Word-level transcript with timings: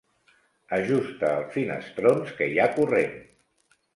Ajusta 0.77 1.29
els 1.41 1.51
finestrons, 1.57 2.33
que 2.39 2.49
hi 2.53 2.57
ha 2.63 2.67
corrent! 2.79 3.15